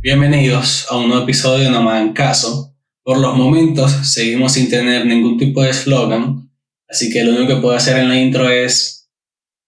[0.00, 2.74] Bienvenidos a un nuevo episodio de No Caso.
[3.02, 6.50] Por los momentos seguimos sin tener ningún tipo de eslogan,
[6.88, 9.10] así que lo único que puedo hacer en la intro es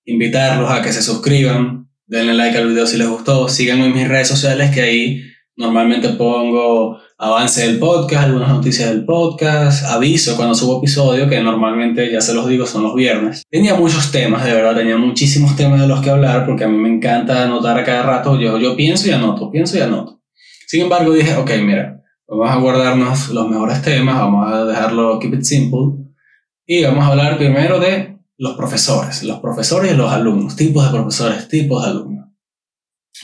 [0.06, 4.08] invitarlos a que se suscriban, denle like al video si les gustó, síganme en mis
[4.08, 5.22] redes sociales que ahí
[5.56, 12.10] normalmente pongo avance del podcast, algunas noticias del podcast, aviso cuando subo episodio, que normalmente
[12.10, 13.42] ya se los digo son los viernes.
[13.50, 16.78] Tenía muchos temas, de verdad, tenía muchísimos temas de los que hablar porque a mí
[16.78, 20.22] me encanta anotar a cada rato, yo, yo pienso y anoto, pienso y anoto.
[20.66, 25.34] Sin embargo, dije, ok, mira, vamos a guardarnos los mejores temas, vamos a dejarlo keep
[25.34, 26.02] it simple
[26.66, 30.90] y vamos a hablar primero de los profesores, los profesores y los alumnos, tipos de
[30.90, 32.28] profesores, tipos de alumnos.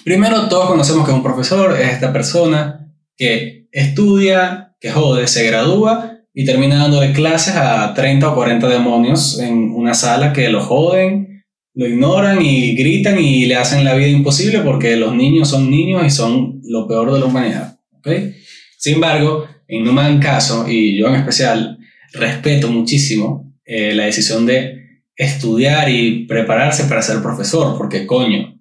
[0.04, 6.22] Primero, todos conocemos que un profesor es esta persona que estudia, que jode, se gradúa
[6.32, 11.44] y termina dándole clases a 30 o 40 demonios en una sala que lo joden,
[11.74, 16.06] lo ignoran y gritan y le hacen la vida imposible porque los niños son niños
[16.06, 17.78] y son lo peor de la humanidad.
[17.98, 18.34] ¿okay?
[18.78, 21.78] Sin embargo, en no me caso, y yo en especial
[22.14, 28.58] respeto muchísimo eh, la decisión de estudiar y prepararse para ser profesor, porque coño,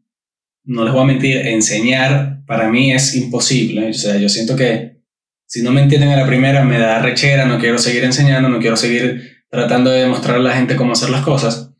[0.66, 3.90] no les voy a mentir, enseñar para mí es imposible.
[3.90, 4.95] O sea, yo siento que
[5.46, 8.60] si no me entienden a la primera me da rechera, no quiero seguir enseñando, no
[8.60, 11.72] quiero seguir tratando de demostrar a la gente cómo hacer las cosas.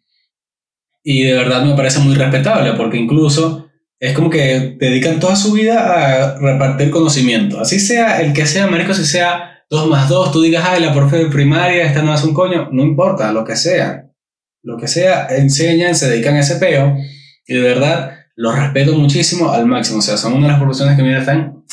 [1.04, 5.54] Y de verdad me parece muy respetable porque incluso es como que dedican toda su
[5.54, 7.60] vida a repartir conocimiento.
[7.60, 10.94] Así sea el que sea, marico, si sea 2 más 2, tú digas, ay, la
[10.94, 14.12] profe de primaria, esta no hace un coño, no importa, lo que sea.
[14.64, 16.96] Lo que sea, enseñan, se dedican a ese peo.
[17.48, 20.00] Y de verdad, los respeto muchísimo al máximo.
[20.00, 21.64] O sea, son una de las profesiones que, mira, están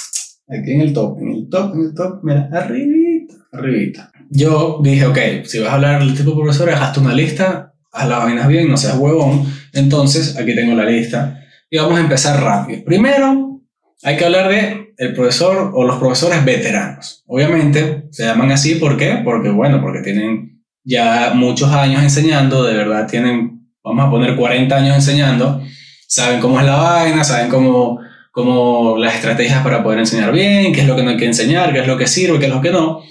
[0.49, 1.19] aquí en el top,
[1.53, 4.13] top, mira, arribita, arribita.
[4.31, 8.09] Yo dije, ok, si vas a hablar del tipo de profesor, dejaste una lista haz
[8.09, 9.47] las vainas bien, no seas huevón.
[9.73, 11.41] Entonces, aquí tengo la lista.
[11.71, 12.85] Y vamos a empezar rápido.
[12.85, 13.61] Primero,
[14.03, 17.23] hay que hablar de el profesor o los profesores veteranos.
[17.27, 19.21] Obviamente, se llaman así, ¿por qué?
[19.25, 24.77] Porque, bueno, porque tienen ya muchos años enseñando, de verdad tienen, vamos a poner 40
[24.77, 25.63] años enseñando,
[26.09, 28.01] saben cómo es la vaina, saben cómo,
[28.33, 31.73] cómo las estrategias para poder enseñar bien, qué es lo que no hay que enseñar,
[31.73, 33.03] qué es lo que sirve, qué es lo que no.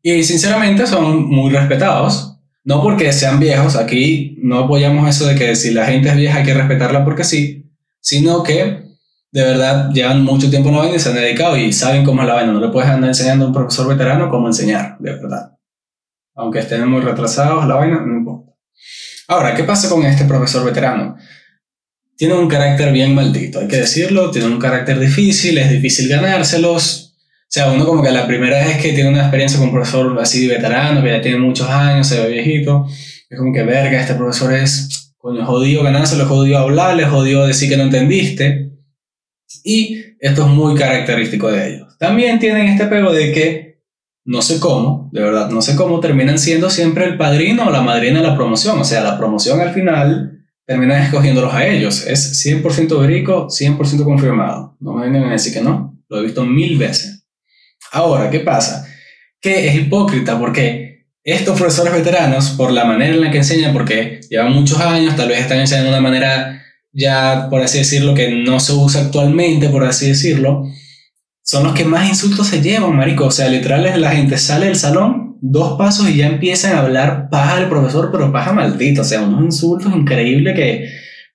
[0.00, 5.56] Y sinceramente son muy respetados, no porque sean viejos, aquí no apoyamos eso de que
[5.56, 8.86] si la gente es vieja hay que respetarla porque sí, sino que
[9.32, 12.22] de verdad llevan mucho tiempo en la vaina y se han dedicado y saben cómo
[12.22, 12.52] es la vaina.
[12.52, 15.52] No le puedes andar enseñando a un profesor veterano cómo enseñar, de verdad.
[16.36, 18.52] Aunque estén muy retrasados, la vaina no importa.
[19.28, 21.16] Ahora, ¿qué pasa con este profesor veterano?
[22.16, 27.06] Tiene un carácter bien maldito, hay que decirlo, tiene un carácter difícil, es difícil ganárselos,
[27.46, 30.18] o sea, uno como que la primera vez que tiene una experiencia con un profesor
[30.20, 32.86] así veterano, que ya tiene muchos años, se ve viejito,
[33.30, 37.46] es como que, verga, este profesor es, coño, jodido ganarse, lo jodido hablar, le jodido
[37.46, 38.72] decir que no entendiste.
[39.62, 41.96] Y esto es muy característico de ellos.
[41.98, 43.80] También tienen este pego de que,
[44.24, 47.80] no sé cómo, de verdad, no sé cómo, terminan siendo siempre el padrino o la
[47.80, 48.78] madrina de la promoción.
[48.80, 50.35] O sea, la promoción al final
[50.66, 52.06] terminan escogiéndolos a ellos.
[52.06, 54.76] Es 100% verico, 100% confirmado.
[54.80, 55.96] No me vengan a decir que no.
[56.08, 57.26] Lo he visto mil veces.
[57.92, 58.86] Ahora, ¿qué pasa?
[59.40, 64.20] Que es hipócrita porque estos profesores veteranos, por la manera en la que enseñan, porque
[64.30, 66.62] llevan muchos años, tal vez están enseñando de una manera
[66.92, 70.68] ya, por así decirlo, que no se usa actualmente, por así decirlo,
[71.42, 73.26] son los que más insultos se llevan, marico.
[73.26, 77.28] O sea, literal, la gente sale del salón, dos pasos y ya empiezan a hablar
[77.30, 79.02] paja del profesor, pero paja maldito.
[79.02, 80.88] O sea, unos insultos increíbles que,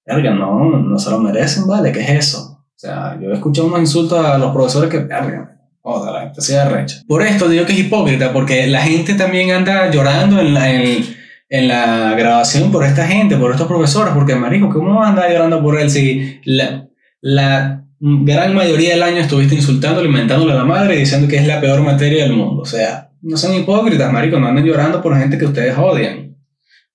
[0.06, 1.92] verga, no, no se lo merecen, ¿vale?
[1.92, 2.66] ¿Qué es eso?
[2.76, 5.52] O sea, yo he escuchado unos insultos a los profesores que, verga,
[5.84, 7.02] Joder, la gente se recha.
[7.08, 11.04] Por esto digo que es hipócrita, porque la gente también anda llorando en la, en,
[11.50, 15.80] en la grabación por esta gente, por estos profesores, porque marico, ¿cómo anda llorando por
[15.80, 16.88] él si la,
[17.20, 21.48] la gran mayoría del año estuviste insultando, alimentándole a la madre y diciendo que es
[21.48, 22.62] la peor materia del mundo?
[22.62, 26.36] O sea, no son hipócritas, marico, no anden llorando por gente que ustedes odian.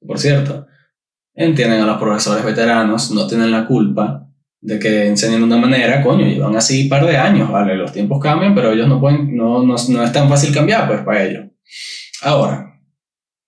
[0.07, 0.67] Por cierto,
[1.35, 4.27] entienden a los profesores veteranos, no tienen la culpa
[4.61, 7.77] de que enseñen de una manera, coño, llevan así un par de años, ¿vale?
[7.77, 11.03] Los tiempos cambian, pero ellos no pueden, no, no, no es tan fácil cambiar, pues,
[11.03, 11.47] para ellos.
[12.23, 12.81] Ahora,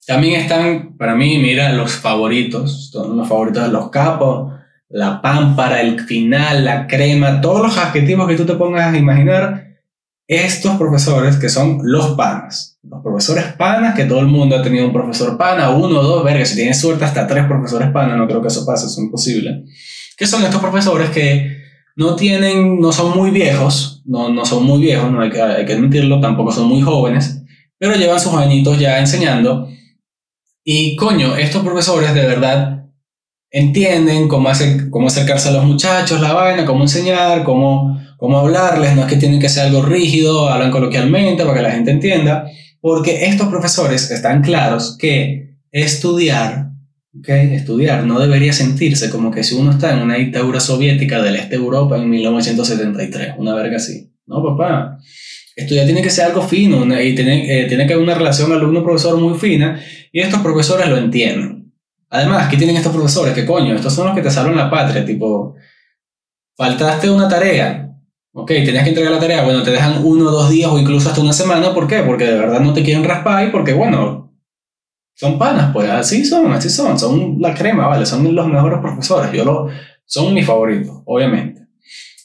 [0.07, 4.53] también están, para mí, mira, los favoritos, todos los favoritos de los capos,
[4.89, 9.68] la pámpara, el final, la crema, todos los adjetivos que tú te pongas a imaginar,
[10.29, 14.87] estos profesores que son los panas, los profesores panas, que todo el mundo ha tenido
[14.87, 18.41] un profesor pana, uno, dos, verga, si tienes suerte hasta tres profesores panas, no creo
[18.41, 19.65] que eso pase, es imposible
[20.19, 21.63] que son estos profesores que
[21.95, 25.65] no tienen, no son muy viejos, no, no son muy viejos, no hay que, hay
[25.65, 27.45] que admitirlo, tampoco son muy jóvenes,
[27.79, 29.69] pero llevan sus añitos ya enseñando.
[30.65, 32.78] Y coño, estos profesores de verdad
[33.51, 38.95] entienden cómo, hacer, cómo acercarse a los muchachos, la vaina, cómo enseñar, cómo, cómo hablarles,
[38.95, 42.47] no es que tienen que ser algo rígido, hablan coloquialmente para que la gente entienda,
[42.81, 46.71] porque estos profesores están claros que estudiar,
[47.19, 51.37] okay, estudiar no debería sentirse como que si uno está en una dictadura soviética del
[51.37, 54.13] este de Europa en 1973, una verga así.
[54.27, 54.99] No, papá.
[55.57, 59.19] Estudiar tiene que ser algo fino y tiene, eh, tiene que haber una relación alumno-profesor
[59.19, 59.81] muy fina
[60.13, 61.58] y estos profesores lo entienden.
[62.11, 63.35] Además, ¿qué tienen estos profesores?
[63.35, 63.75] ¿Qué coño?
[63.75, 65.55] Estos son los que te salvan la patria, tipo,
[66.57, 67.95] faltaste una tarea,
[68.33, 71.09] ok, tenías que entregar la tarea, bueno, te dejan uno o dos días o incluso
[71.09, 72.03] hasta una semana, ¿por qué?
[72.03, 74.33] Porque de verdad no te quieren raspar y porque, bueno,
[75.15, 78.07] son panas, pues así son, así son, son la crema, ¿vale?
[78.07, 79.69] Son los mejores profesores, yo lo,
[80.05, 81.67] son mis favoritos, obviamente.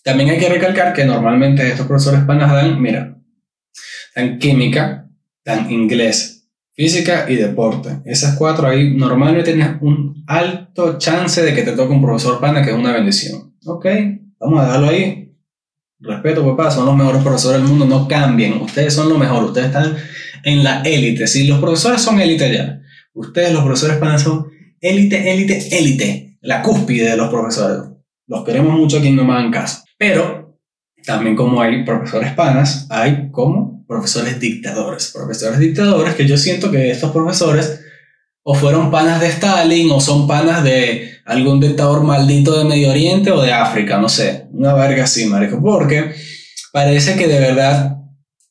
[0.04, 3.18] También hay que recalcar que normalmente estos profesores panas dan, mira,
[4.16, 5.10] dan química,
[5.44, 6.33] dan inglés,
[6.75, 8.02] física y deporte.
[8.06, 12.64] Esas cuatro ahí normalmente tienes un alto chance de que te toque un profesor pana,
[12.64, 13.56] que es una bendición.
[13.66, 13.86] Ok,
[14.40, 15.20] vamos a dejarlo ahí.
[16.00, 18.62] Respeto, papá, son los mejores profesores del mundo, no cambien.
[18.62, 19.96] Ustedes son lo mejor, ustedes están
[20.44, 21.28] en la élite.
[21.28, 22.81] Si los profesores son élite ya,
[23.14, 24.48] ustedes los profesores panas son
[24.81, 26.38] élite, élite, élite.
[26.42, 27.90] La cúspide de los profesores.
[28.28, 29.84] Los queremos mucho aquí no me hagan caso.
[29.98, 30.58] Pero
[31.06, 35.12] también como hay profesores panas, hay como profesores dictadores.
[35.13, 37.80] Profesores dictadores que yo siento que estos profesores
[38.44, 43.31] o fueron panas de Stalin o son panas de algún dictador maldito de Medio Oriente
[43.31, 46.12] o de África, no sé, una verga así, marico, porque
[46.74, 47.98] parece que de verdad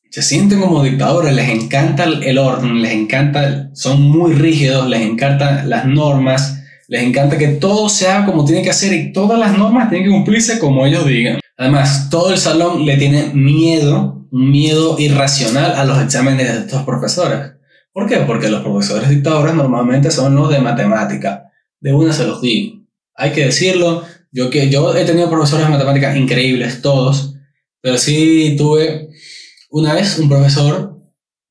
[0.09, 5.69] se sienten como dictadores, les encanta el orden, les encanta, son muy rígidos, les encantan
[5.69, 9.89] las normas, les encanta que todo sea como tiene que hacer y todas las normas
[9.89, 11.39] tienen que cumplirse como ellos digan.
[11.57, 16.81] Además, todo el salón le tiene miedo un miedo irracional a los exámenes de estos
[16.83, 17.51] profesores.
[17.91, 18.17] ¿Por qué?
[18.17, 21.51] Porque los profesores dictadores normalmente son los de matemática.
[21.79, 22.79] De una se los digo.
[23.15, 24.03] Hay que decirlo.
[24.31, 27.35] Yo, que, yo he tenido profesores de matemática increíbles, todos.
[27.79, 29.09] Pero sí tuve
[29.69, 30.99] una vez un profesor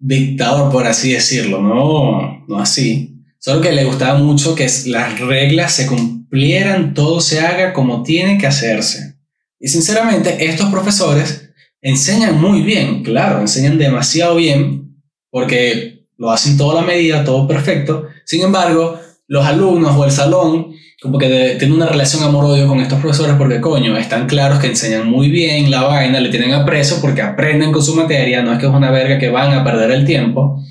[0.00, 1.62] dictador, por así decirlo.
[1.62, 3.14] No, no así.
[3.38, 8.38] Solo que le gustaba mucho que las reglas se cumplieran, todo se haga como tiene
[8.38, 9.18] que hacerse.
[9.60, 11.51] Y sinceramente, estos profesores
[11.82, 14.96] enseñan muy bien, claro, enseñan demasiado bien,
[15.30, 18.06] porque lo hacen toda la medida, todo perfecto.
[18.24, 23.00] Sin embargo, los alumnos o el salón, como que tienen una relación amor-odio con estos
[23.00, 27.22] profesores porque, coño, están claros que enseñan muy bien la vaina, le tienen aprecio porque
[27.22, 30.04] aprenden con su materia, no es que es una verga que van a perder el
[30.04, 30.62] tiempo.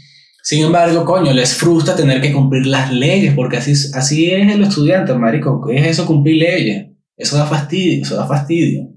[0.43, 4.63] Sin embargo, coño, les frustra tener que cumplir las leyes, porque así, así es el
[4.63, 5.61] estudiante, marico.
[5.67, 6.87] ¿Qué es eso cumplir leyes?
[7.17, 8.90] Eso da fastidio, eso da fastidio.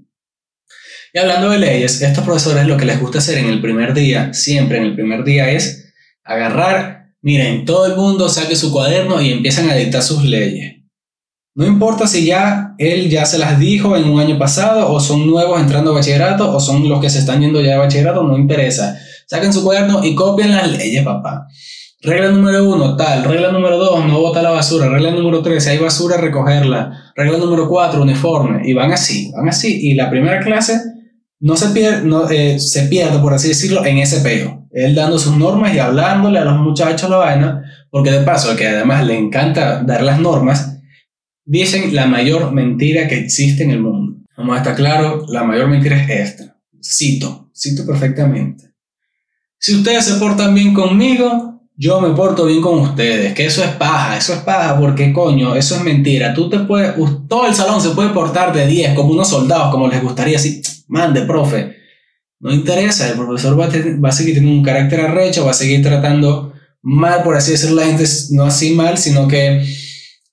[1.15, 4.33] Y hablando de leyes, estos profesores lo que les gusta hacer en el primer día,
[4.33, 5.93] siempre en el primer día, es
[6.25, 10.73] agarrar, miren, todo el mundo saque su cuaderno y empiezan a dictar sus leyes.
[11.55, 15.25] No importa si ya él ya se las dijo en un año pasado, o son
[15.25, 18.37] nuevos entrando a bachillerato, o son los que se están yendo ya de bachillerato, no
[18.37, 18.99] interesa.
[19.25, 21.47] Saquen su cuaderno y copien las leyes, papá.
[22.01, 23.23] Regla número uno, tal.
[23.23, 24.89] Regla número dos, no bota la basura.
[24.89, 27.13] Regla número tres, si hay basura, recogerla.
[27.15, 28.63] Regla número cuatro, uniforme.
[28.65, 29.79] Y van así, van así.
[29.81, 30.94] Y la primera clase
[31.39, 34.67] no se pierde, no, eh, se pierde, por así decirlo, en ese peo.
[34.71, 38.67] Él dando sus normas y hablándole a los muchachos la vaina, porque de paso, que
[38.67, 40.79] además le encanta dar las normas,
[41.45, 44.23] dicen la mayor mentira que existe en el mundo.
[44.37, 46.57] Vamos a estar claro, la mayor mentira es esta.
[46.81, 48.71] Cito, cito perfectamente.
[49.57, 53.33] Si ustedes se portan bien conmigo, yo me porto bien con ustedes.
[53.33, 56.33] Que eso es paja, eso es paja, porque coño, eso es mentira.
[56.33, 56.95] Tú te puedes,
[57.27, 60.61] todo el salón se puede portar de 10 como unos soldados, como les gustaría así
[60.87, 61.75] mande, profe.
[62.39, 66.53] No interesa, el profesor va a, seguir teniendo un carácter arrecho, va a seguir tratando
[66.81, 69.65] mal, por así decirlo, la gente, no así mal, sino que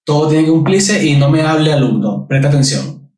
[0.04, 2.26] todo tiene que cumplirse y no me hable alumno.
[2.28, 3.10] Presta atención.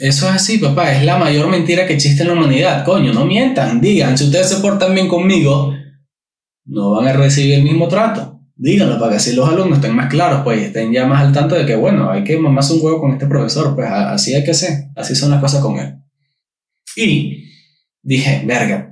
[0.00, 2.84] Eso es así, papá, es la mayor mentira que existe en la humanidad.
[2.84, 5.72] Coño, no mientan, digan, si ustedes se portan bien conmigo,
[6.68, 8.40] no van a recibir el mismo trato.
[8.54, 11.54] Díganlo para que así los alumnos estén más claros, pues estén ya más al tanto
[11.54, 14.54] de que, bueno, hay que mamarse un huevo con este profesor, pues así hay que
[14.54, 15.94] ser, así son las cosas con él.
[16.96, 17.44] Y
[18.02, 18.90] dije, verga,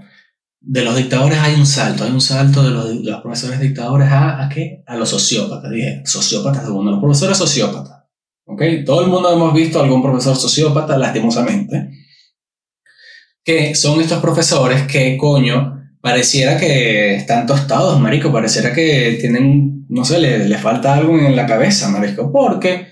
[0.60, 4.48] de los dictadores hay un salto, hay un salto de los, profesores dictadores a, ¿a
[4.48, 4.82] qué?
[4.86, 5.70] A los sociópatas.
[5.70, 8.04] Dije, sociópatas segundo, los profesores sociópatas.
[8.44, 8.62] ¿Ok?
[8.84, 11.90] Todo el mundo hemos visto algún profesor sociópata, lastimosamente,
[13.44, 15.75] que son estos profesores que, coño,
[16.06, 21.34] pareciera que están tostados, marico, pareciera que tienen, no sé, le, le falta algo en
[21.34, 22.86] la cabeza, marico, porque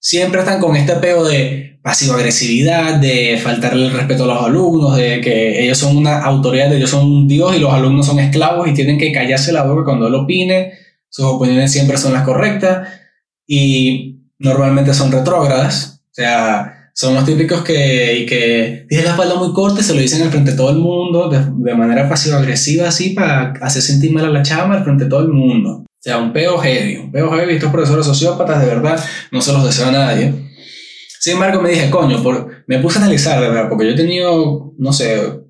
[0.00, 5.20] siempre están con este peo de pasivo-agresividad, de faltarle el respeto a los alumnos, de
[5.20, 8.74] que ellos son una autoridad, ellos son un dios y los alumnos son esclavos y
[8.74, 10.72] tienen que callarse la boca cuando él opine,
[11.08, 12.88] sus opiniones siempre son las correctas
[13.46, 19.36] y normalmente son retrógradas, o sea, son los típicos que, y que tienen la espalda
[19.36, 22.08] muy corta y se lo dicen al frente de todo el mundo, de, de manera
[22.08, 25.84] pasivo-agresiva, así, para hacer sentir mal a la chama al frente de todo el mundo.
[26.02, 27.54] O sea, un peo heavy, un peo heavy.
[27.54, 30.34] Estos profesores sociópatas, de verdad, no se los deseo a nadie.
[31.20, 33.96] Sin embargo, me dije, coño, por, me puse a analizar, de verdad, porque yo he
[33.96, 35.40] tenido, no sé,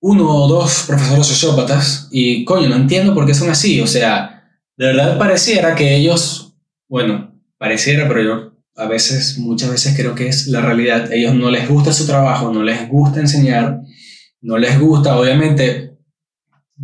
[0.00, 3.80] uno o dos profesores sociópatas y, coño, no entiendo por qué son así.
[3.82, 6.56] O sea, de verdad pareciera que ellos,
[6.88, 11.12] bueno, pareciera, pero yo a veces, muchas veces creo que es la realidad.
[11.12, 13.80] Ellos no les gusta su trabajo, no les gusta enseñar,
[14.40, 15.96] no les gusta, obviamente,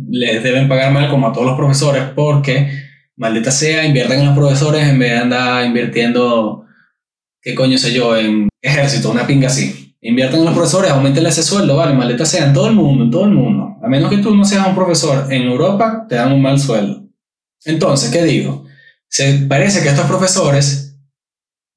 [0.09, 2.71] les deben pagar mal como a todos los profesores porque,
[3.17, 6.65] maldita sea, invierten en los profesores en vez de andar invirtiendo,
[7.41, 9.95] qué coño sé yo, en ejército, una pinga así.
[10.01, 13.11] Invierten en los profesores, aumenten ese sueldo, vale, maldita sea, en todo el mundo, en
[13.11, 13.77] todo el mundo.
[13.83, 17.03] A menos que tú no seas un profesor en Europa, te dan un mal sueldo.
[17.65, 18.65] Entonces, ¿qué digo?
[19.07, 20.90] Se parece que estos profesores,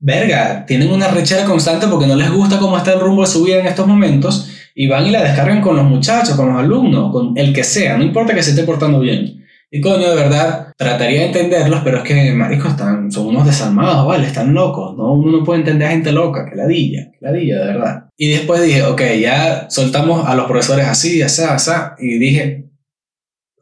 [0.05, 3.43] verga, tienen una rechera constante porque no les gusta cómo está el rumbo de su
[3.43, 7.11] vida en estos momentos y van y la descargan con los muchachos, con los alumnos,
[7.11, 9.43] con el que sea, no importa que se esté portando bien.
[9.71, 14.07] Y coño, de verdad, trataría de entenderlos, pero es que, maricos, están, son unos desalmados,
[14.07, 14.27] ¿vale?
[14.27, 15.15] Están locos, ¿no?
[15.15, 18.05] Uno no puede entender a gente loca, que ladilla, que ladilla, de verdad.
[18.17, 22.69] Y después dije, ok, ya soltamos a los profesores así, así, así, y dije,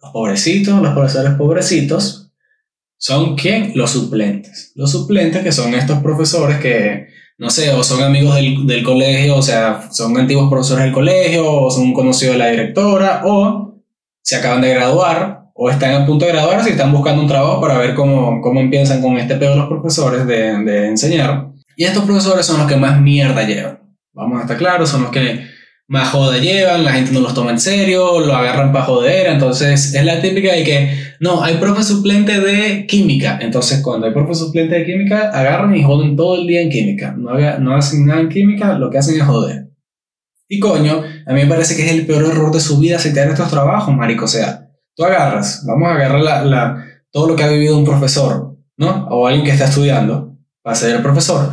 [0.02, 2.21] los pobrecitos, los profesores pobrecitos,
[3.02, 3.72] ¿son quién?
[3.74, 4.70] Los suplentes.
[4.76, 9.34] Los suplentes que son estos profesores que no sé, o son amigos del, del, colegio,
[9.34, 13.82] o sea, son antiguos profesores del colegio, o son conocidos de la directora, o
[14.22, 17.60] se acaban de graduar, o están a punto de graduarse y están buscando un trabajo
[17.60, 21.48] para ver cómo, cómo empiezan con este pedo los profesores de, de enseñar.
[21.76, 23.80] Y estos profesores son los que más mierda llevan.
[24.12, 25.51] Vamos a estar claros, son los que
[25.92, 29.94] más joda llevan, la gente no los toma en serio, lo agarran para joder, entonces
[29.94, 34.34] es la típica de que, no, hay profe suplente de química, entonces cuando hay profe
[34.34, 38.22] suplente de química, agarran y joden todo el día en química, no, no hacen nada
[38.22, 39.68] en química, lo que hacen es joder.
[40.48, 43.28] Y coño, a mí me parece que es el peor error de su vida aceptar
[43.28, 47.42] estos trabajos, marico, o sea, tú agarras, vamos a agarrar la, la, todo lo que
[47.42, 49.08] ha vivido un profesor, ¿no?
[49.10, 51.52] O alguien que está estudiando para ser el profesor.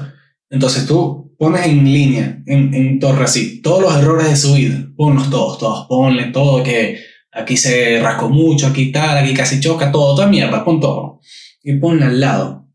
[0.50, 4.90] Entonces tú pones en línea, en, en torre así, todos los errores de su vida,
[4.98, 7.00] ponlos todos, todos, ponle todo, que
[7.32, 11.22] aquí se rascó mucho, aquí tal, aquí casi choca, todo, toda mierda, pon todo.
[11.64, 12.68] Y ponle al lado,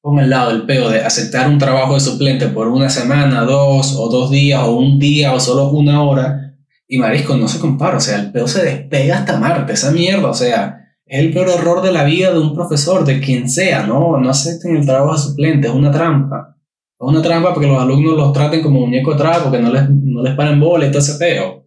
[0.00, 3.94] pon al lado el peo de aceptar un trabajo de suplente por una semana, dos,
[3.94, 6.56] o dos días, o un día, o solo una hora.
[6.86, 10.30] Y marisco, no se compara, o sea, el peo se despega hasta Marte, esa mierda,
[10.30, 13.86] o sea, es el peor error de la vida de un profesor, de quien sea,
[13.86, 16.57] no, no acepten el trabajo de suplente, es una trampa.
[17.00, 19.88] Es una trampa porque los alumnos los traten como muñeco de trapo, que no les,
[19.88, 21.64] no les paren bola y todo ese peo.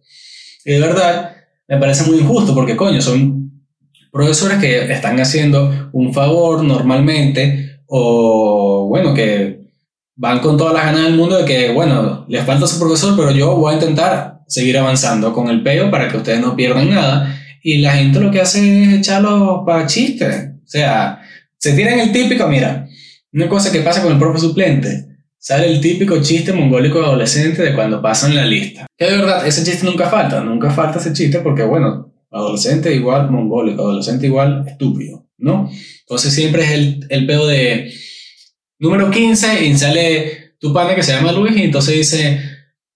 [0.62, 1.34] Y de verdad,
[1.66, 3.50] me parece muy injusto porque, coño, son
[4.12, 9.70] profesores que están haciendo un favor normalmente o, bueno, que
[10.16, 13.30] van con todas las ganas del mundo de que, bueno, les falta su profesor, pero
[13.30, 17.38] yo voy a intentar seguir avanzando con el peo para que ustedes no pierdan nada.
[17.62, 20.50] Y la gente lo que hace es echarlo para chistes.
[20.62, 21.22] O sea,
[21.56, 22.86] se tiran el típico, mira,
[23.32, 25.11] una cosa que pasa con el profe suplente
[25.42, 28.86] sale el típico chiste mongólico adolescente de cuando pasan la lista.
[28.96, 33.28] Que de verdad, ese chiste nunca falta, nunca falta ese chiste porque, bueno, adolescente igual
[33.28, 35.68] mongólico, adolescente igual estúpido, ¿no?
[36.02, 37.92] Entonces siempre es el, el pedo de
[38.78, 42.40] número 15 y sale tu pana que se llama Luis y entonces dice,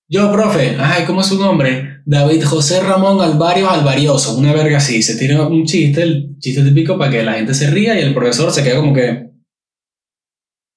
[0.08, 1.96] yo, profe, ay, ¿cómo es su nombre?
[2.04, 6.96] David José Ramón Alvarios Alvarioso, una verga así, se tira un chiste, el chiste típico
[6.96, 9.25] para que la gente se ría y el profesor se queda como que,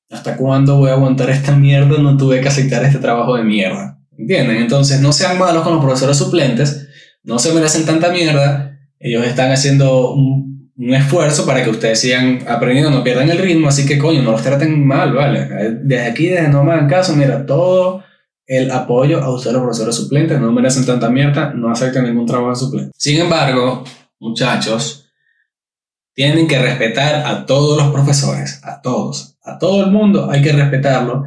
[0.10, 1.98] ¿hasta cuándo voy a aguantar esta mierda?
[1.98, 4.00] No tuve que aceptar este trabajo de mierda.
[4.18, 4.58] ¿Entienden?
[4.58, 6.90] Entonces no sean malos con los profesores suplentes,
[7.24, 12.90] no se merecen tanta mierda, ellos están haciendo un, esfuerzo para que ustedes sigan aprendiendo,
[12.90, 15.46] no pierdan el ritmo, así que coño, no los traten mal, ¿vale?
[15.84, 18.02] Desde aquí, desde No Me Hagan Caso, mira, todo
[18.46, 22.56] el apoyo a ustedes los profesores suplentes, no merecen tanta mierda, no acepten ningún trabajo
[22.56, 22.92] suplente.
[22.98, 23.84] Sin embargo,
[24.20, 25.10] muchachos,
[26.14, 30.52] tienen que respetar a todos los profesores, a todos, a todo el mundo hay que
[30.52, 31.24] respetarlo.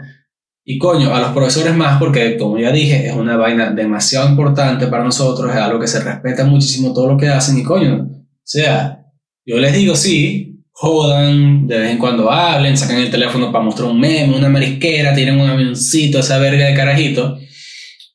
[0.65, 4.87] Y coño, a los profesores más, porque como ya dije, es una vaina demasiado importante
[4.87, 7.59] para nosotros, es algo que se respeta muchísimo todo lo que hacen.
[7.59, 9.05] Y coño, o sea,
[9.45, 13.89] yo les digo, sí, jodan, de vez en cuando hablen, sacan el teléfono para mostrar
[13.91, 17.39] un meme, una marisquera, tienen un avioncito, esa verga de carajito.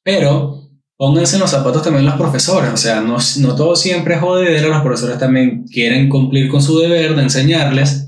[0.04, 0.58] Pero
[0.98, 4.70] pónganse en los zapatos también los profesores, o sea, no, no todo siempre es jodedero,
[4.70, 8.07] los profesores también quieren cumplir con su deber de enseñarles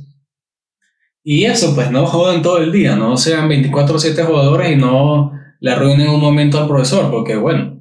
[1.23, 5.71] Y eso, pues no jodan todo el día, no sean 24-7 jugadores y no le
[5.71, 7.79] arruinen un momento al profesor, porque bueno,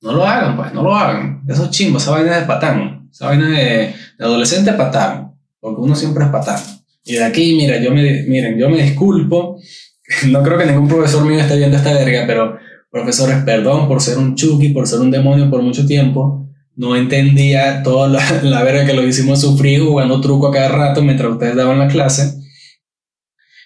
[0.00, 1.42] no lo hagan, pues, no lo hagan.
[1.48, 5.80] Eso es chimbo, esa vaina es de patán, esa vaina de, de adolescente patán, porque
[5.80, 6.60] uno siempre es patán.
[7.04, 9.58] Y de aquí, mira, yo me, miren, yo me disculpo,
[10.28, 12.58] no creo que ningún profesor mío esté viendo esta verga, pero
[12.90, 16.47] profesores, perdón por ser un chuki, por ser un demonio por mucho tiempo.
[16.78, 21.02] No entendía toda la, la verga que lo hicimos sufrir jugando truco a cada rato
[21.02, 22.38] mientras ustedes daban la clase.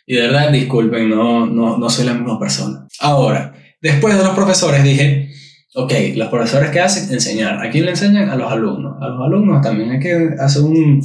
[0.07, 2.89] Y de verdad, disculpen, no, no, no soy la misma persona.
[2.99, 5.31] Ahora, después de los profesores dije,
[5.75, 7.13] ok, los profesores ¿qué hacen?
[7.13, 7.65] Enseñar.
[7.65, 8.29] ¿A quién le enseñan?
[8.31, 8.97] A los alumnos.
[9.01, 11.03] A los alumnos también hay que hacer un,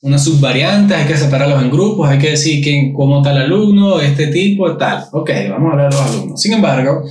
[0.00, 4.28] una subvariante, hay que separarlos en grupos, hay que decir quién, cómo tal alumno, este
[4.28, 5.04] tipo, tal.
[5.12, 6.40] Ok, vamos a hablar de los alumnos.
[6.40, 7.02] Sin embargo,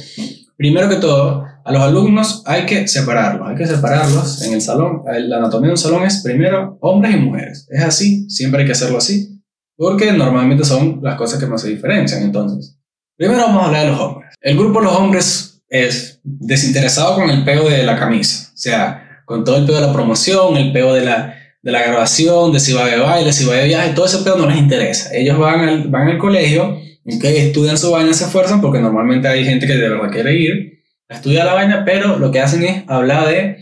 [0.56, 5.01] primero que todo, a los alumnos hay que separarlos, hay que separarlos en el salón.
[5.05, 7.67] La anatomía de un salón es primero hombres y mujeres.
[7.69, 9.41] Es así, siempre hay que hacerlo así,
[9.75, 12.24] porque normalmente son las cosas que más se diferencian.
[12.24, 12.79] Entonces,
[13.17, 14.33] primero vamos a hablar de los hombres.
[14.39, 19.24] El grupo de los hombres es desinteresado con el pego de la camisa, o sea,
[19.25, 22.62] con todo el pego de la promoción, el pego de la, de la grabación, de
[22.62, 25.13] si va de baile, si va de viaje, todo ese pedo no les interesa.
[25.13, 29.43] Ellos van al, van al colegio, okay, estudian su vaina, se esfuerzan, porque normalmente hay
[29.43, 30.76] gente que de verdad quiere ir
[31.09, 33.57] a estudiar la vaina, pero lo que hacen es hablar de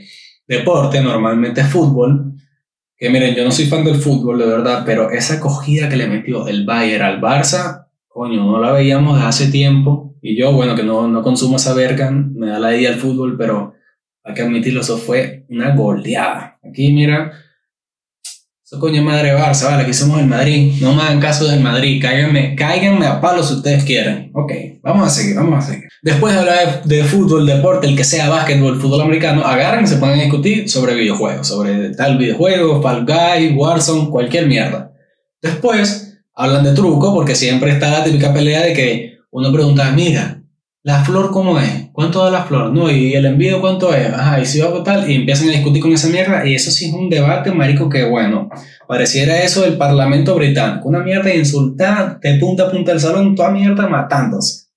[0.47, 2.33] deporte, normalmente fútbol.
[2.97, 6.07] Que miren, yo no soy fan del fútbol, de verdad, pero esa acogida que le
[6.07, 10.15] metió el Bayern al Barça, coño, no la veíamos de hace tiempo.
[10.21, 13.37] Y yo, bueno, que no, no consumo esa verga, me da la idea el fútbol,
[13.37, 13.73] pero
[14.23, 16.57] hay que admitirlo, eso fue una goleada.
[16.63, 17.31] Aquí, mira,
[18.65, 20.73] eso coño madre Barça, vale, aquí somos el Madrid.
[20.81, 24.31] No me hagan caso del Madrid, cáiganme, cáiganme a palo si ustedes quieren.
[24.33, 25.87] Ok, vamos a seguir, vamos a seguir.
[26.01, 30.03] Después de hablar de, fútbol, deporte, el que sea básquetbol, fútbol americano, agarran y se
[30.03, 34.91] a discutir sobre videojuegos, sobre tal videojuego, Fall Guy, Warzone, cualquier mierda.
[35.43, 40.41] Después hablan de truco, porque siempre está la típica pelea de que uno pregunta, mira,
[40.85, 41.89] ¿La flor cómo es?
[41.93, 42.71] ¿Cuánto da la flor?
[42.71, 44.07] No, y el envío cuánto es?
[44.07, 46.69] Ajá, y si va a tal, y empiezan a discutir con esa mierda, y eso
[46.69, 48.51] sí es un debate, marico, que bueno,
[48.87, 53.33] pareciera eso del Parlamento británico, una mierda de insultar de punta a punta del salón,
[53.33, 54.67] toda mierda matándose.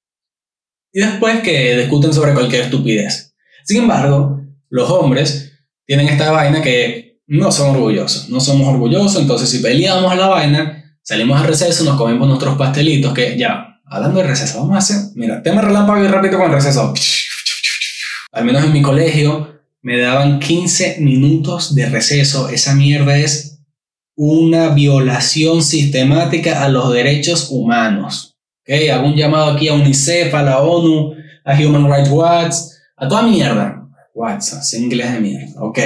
[0.94, 3.34] Y después que discuten sobre cualquier estupidez.
[3.64, 4.40] Sin embargo,
[4.70, 5.52] los hombres
[5.84, 10.98] tienen esta vaina que no son orgullosos, no somos orgullosos, entonces si peleamos la vaina,
[11.02, 14.96] salimos al receso, nos comemos nuestros pastelitos, que ya, Hablando de receso, vamos a hacer,
[15.14, 16.92] mira, tema relámpago y rápido con receso.
[18.32, 22.50] Al menos en mi colegio me daban 15 minutos de receso.
[22.50, 23.60] Esa mierda es
[24.14, 28.36] una violación sistemática a los derechos humanos.
[28.62, 28.90] ¿Okay?
[28.90, 32.54] Hago un llamado aquí a UNICEF, a la ONU, a Human Rights Watch,
[32.96, 33.88] a toda mierda.
[34.14, 35.60] Watch, es inglés de mierda.
[35.60, 35.78] Ok.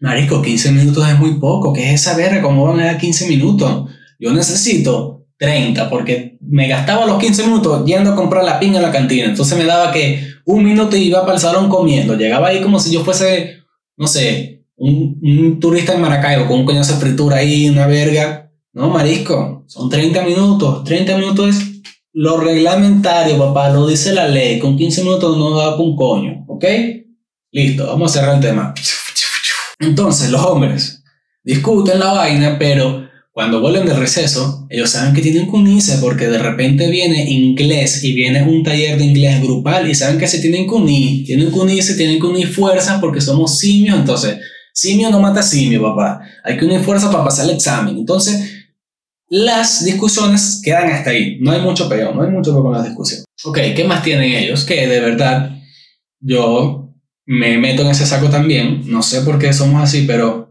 [0.00, 1.72] Marico, 15 minutos es muy poco.
[1.72, 2.40] ¿Qué es esa verga?
[2.40, 3.90] ¿Cómo van a dar 15 minutos?
[4.18, 8.82] Yo necesito 30, porque me gastaba los 15 minutos yendo a comprar la piña en
[8.82, 9.26] la cantina.
[9.26, 12.16] Entonces me daba que un minuto iba para el salón comiendo.
[12.16, 13.58] Llegaba ahí como si yo fuese,
[13.96, 18.52] no sé, un, turista en Maracaibo con un coñazo de fritura ahí, una verga.
[18.72, 20.84] No, marisco, son 30 minutos.
[20.84, 21.74] 30 minutos es
[22.12, 24.58] lo reglamentario, papá, lo dice la ley.
[24.58, 26.64] Con 15 minutos no da un coño, ¿ok?
[27.52, 28.74] Listo, vamos a cerrar el tema.
[29.78, 31.02] Entonces, los hombres
[31.42, 33.03] discuten la vaina, pero
[33.34, 38.04] cuando vuelven del receso, ellos saben que tienen que unirse porque de repente viene inglés
[38.04, 41.50] y viene un taller de inglés grupal y saben que se tienen que unir, tienen
[41.50, 44.38] que unirse, tienen que unir fuerzas porque somos simios, entonces
[44.72, 46.20] simio no mata simio, papá.
[46.44, 47.98] Hay que unir fuerzas para pasar el examen.
[47.98, 48.68] Entonces,
[49.28, 51.38] las discusiones quedan hasta ahí.
[51.40, 53.24] No hay mucho peor, no hay mucho peor con las discusiones.
[53.42, 54.62] Ok, ¿qué más tienen ellos?
[54.62, 55.58] Que de verdad
[56.20, 56.94] yo
[57.26, 58.82] me meto en ese saco también.
[58.86, 60.43] No sé por qué somos así, pero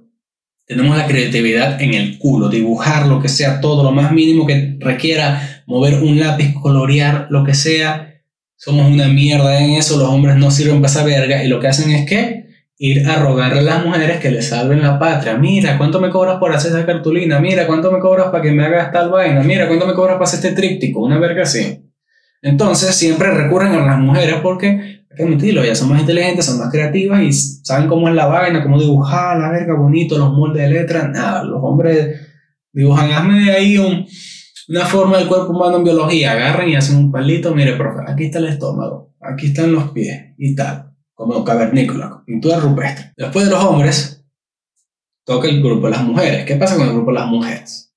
[0.66, 4.78] tenemos la creatividad en el culo, dibujar lo que sea, todo lo más mínimo que
[4.80, 8.22] requiera, mover un lápiz, colorear lo que sea.
[8.56, 11.68] Somos una mierda en eso, los hombres no sirven para esa verga y lo que
[11.68, 12.44] hacen es que
[12.78, 15.38] ir a rogarle a las mujeres que les salven la patria.
[15.38, 17.40] Mira, ¿cuánto me cobras por hacer esa cartulina?
[17.40, 19.42] Mira, ¿cuánto me cobras para que me haga esta vaina?
[19.44, 21.02] Mira, ¿cuánto me cobras para hacer este tríptico?
[21.02, 21.82] Una verga así.
[22.42, 26.72] Entonces siempre recurren a las mujeres porque que admitirlo, ya son más inteligentes, son más
[26.72, 30.70] creativas y saben cómo es la vaina, cómo dibujar la verga bonito, los moldes de
[30.70, 31.10] letras.
[31.10, 32.20] Nada, los hombres
[32.72, 33.78] dibujan, hazme de ahí
[34.68, 38.26] una forma del cuerpo humano en biología, agarran y hacen un palito, mire, profe, aquí
[38.26, 43.14] está el estómago, aquí están los pies y tal, como cavernícola, pintura rupestre.
[43.18, 44.26] Después de los hombres,
[45.26, 46.46] toca el grupo de las mujeres.
[46.46, 47.94] ¿Qué pasa con el grupo de las mujeres?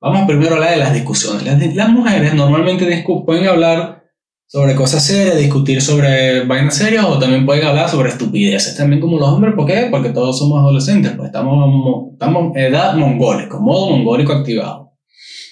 [0.00, 1.44] Vamos primero a hablar de las discusiones.
[1.44, 4.03] Las, las mujeres normalmente pueden hablar
[4.46, 9.18] sobre cosas serias, discutir sobre vainas serias o también pueden hablar sobre estupideces, también como
[9.18, 9.88] los hombres, ¿por qué?
[9.90, 14.92] Porque todos somos adolescentes, pues estamos, estamos edad mongólico, modo mongólico activado.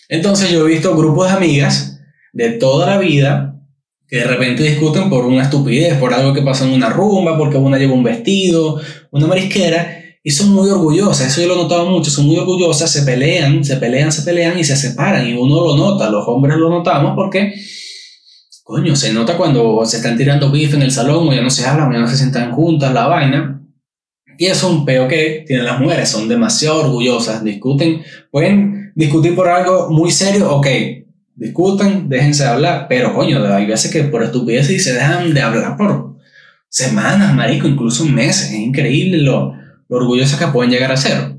[0.09, 2.01] Entonces yo he visto grupos de amigas
[2.33, 3.53] de toda la vida
[4.13, 7.57] que de repente discuten por una estupidez, por algo que pasó en una rumba, porque
[7.57, 8.79] una lleva un vestido,
[9.11, 12.91] una marisquera, y son muy orgullosas, eso yo lo he notado mucho, son muy orgullosas,
[12.91, 16.59] se pelean, se pelean, se pelean y se separan, y uno lo nota, los hombres
[16.59, 17.55] lo notamos porque,
[18.63, 21.67] coño, se nota cuando se están tirando bife en el salón, o ya no se
[21.67, 23.63] hablan, o ya no se sientan juntas, la vaina,
[24.39, 29.49] y es un peo que tienen las mujeres, son demasiado orgullosas, discuten, pueden discutir por
[29.49, 30.67] algo muy serio, ok,
[31.35, 36.17] discutan, déjense hablar, pero coño, hay veces que por estupidez se dejan de hablar por
[36.69, 39.55] semanas, marico, incluso meses, es increíble lo,
[39.89, 41.37] lo orgullosas que pueden llegar a ser.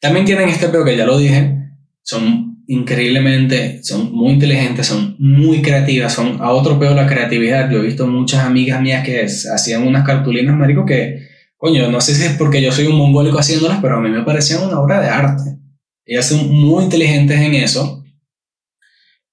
[0.00, 1.70] También tienen este peo que ya lo dije,
[2.02, 7.70] son increíblemente, son muy inteligentes, son muy creativas, son a otro peo la creatividad.
[7.70, 12.14] Yo he visto muchas amigas mías que hacían unas cartulinas, marico, que coño, no sé
[12.14, 15.00] si es porque yo soy un mongólico haciéndolas, pero a mí me parecían una obra
[15.00, 15.58] de arte.
[16.04, 18.04] Ellas son muy inteligentes en eso.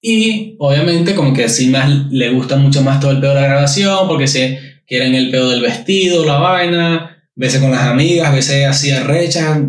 [0.02, 3.48] Y obviamente como que sí más le gusta mucho más todo el pedo de la
[3.48, 8.66] grabación, porque se quieren el pedo del vestido, la vaina, veces con las amigas, veces
[8.66, 9.60] así arrechas,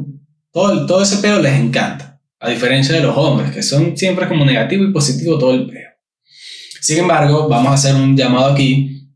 [0.53, 2.12] todo, todo ese pedo les encanta.
[2.45, 5.91] A diferencia de los hombres, que son siempre como negativo y positivo todo el pedo.
[6.81, 9.09] Sin embargo, vamos a hacer un llamado aquí.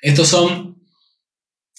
[0.00, 0.76] Estos son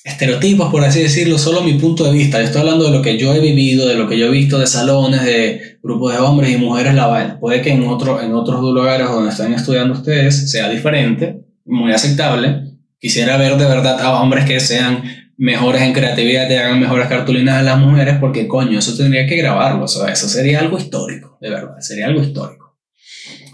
[0.05, 2.39] estereotipos, por así decirlo, solo mi punto de vista.
[2.39, 4.57] Yo estoy hablando de lo que yo he vivido, de lo que yo he visto
[4.57, 7.39] de salones, de grupos de hombres y mujeres la vaina.
[7.41, 12.77] Puede que en, otro, en otros lugares donde están estudiando ustedes sea diferente, muy aceptable.
[12.97, 15.03] Quisiera ver de verdad a hombres que sean
[15.37, 19.35] mejores en creatividad, que hagan mejores cartulinas a las mujeres, porque coño, eso tendría que
[19.37, 19.85] grabarlo.
[19.85, 22.77] O eso sería algo histórico, de verdad, sería algo histórico.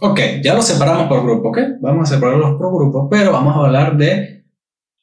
[0.02, 1.60] Ok, ya lo separamos por grupo, ¿ok?
[1.82, 4.46] Vamos a separarlos por grupos, pero vamos a hablar de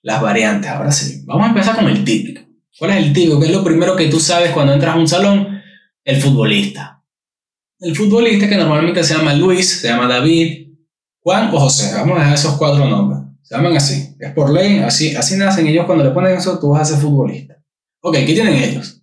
[0.02, 0.70] las variantes.
[0.70, 2.42] Ahora sí, vamos a empezar con el típico.
[2.78, 3.40] ¿Cuál es el típico?
[3.40, 5.60] ¿Qué es lo primero que tú sabes cuando entras a un salón?
[6.04, 7.02] El futbolista.
[7.80, 10.68] El futbolista que normalmente se llama Luis, se llama David,
[11.20, 11.94] Juan o José.
[11.94, 13.20] Vamos a dejar esos cuatro nombres.
[13.42, 14.05] Se llaman así.
[14.18, 15.86] Es por ley, así, así nacen ellos.
[15.86, 17.56] Cuando le ponen eso, tú vas a ser futbolista.
[18.00, 19.02] Ok, ¿qué tienen ellos?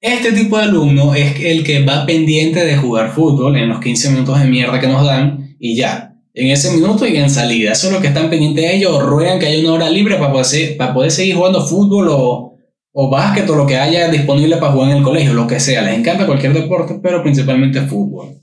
[0.00, 4.10] Este tipo de alumno es el que va pendiente de jugar fútbol en los 15
[4.10, 7.72] minutos de mierda que nos dan y ya en ese minuto y en salida.
[7.72, 10.32] Eso es lo que están pendientes de ellos, ruegan que haya una hora libre para
[10.32, 12.56] poder, poder seguir jugando fútbol o,
[12.92, 15.82] o básquet o lo que haya disponible para jugar en el colegio, lo que sea.
[15.82, 18.40] Les encanta cualquier deporte, pero principalmente fútbol.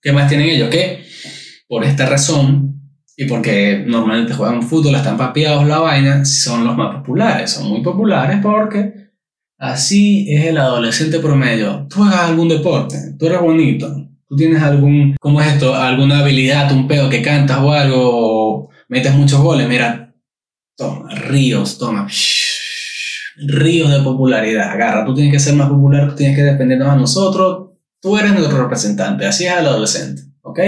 [0.00, 0.68] ¿Qué más tienen ellos?
[0.68, 1.04] Que
[1.68, 2.71] por esta razón,
[3.22, 7.50] y porque normalmente juegan fútbol, están papiados la vaina, son los más populares.
[7.50, 9.10] Son muy populares porque
[9.58, 11.86] así es el adolescente promedio.
[11.88, 16.72] Tú hagas algún deporte, tú eres bonito, ¿Tú tienes algún, cómo es esto, alguna habilidad,
[16.72, 19.68] un pedo que cantas o algo, metes muchos goles?
[19.68, 20.14] Mira,
[20.74, 22.08] toma, ríos, toma,
[23.36, 24.70] ríos de popularidad.
[24.70, 28.32] Agarra, tú tienes que ser más popular, tú tienes que defendernos a nosotros, tú eres
[28.32, 30.60] nuestro representante, así es el adolescente, ¿ok?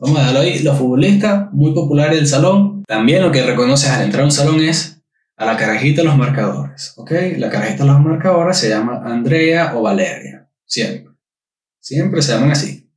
[0.00, 2.84] Vamos a darlo ahí, los futbolistas, muy populares del salón.
[2.86, 5.02] También lo que reconoces al entrar a un salón es
[5.36, 7.12] a la carajita de los marcadores, ¿ok?
[7.36, 11.14] La carajita de los marcadores se llama Andrea o Valeria, siempre.
[11.80, 12.88] Siempre se llaman así.